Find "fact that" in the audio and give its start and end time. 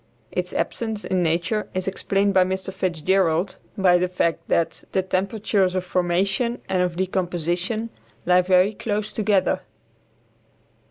4.07-4.83